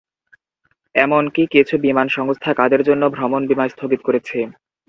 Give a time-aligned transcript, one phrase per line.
[0.95, 4.37] এমনকি কিছু বিমা সংস্থা কাদের জন্য ভ্রমণ বিমা স্থগিত করেছে?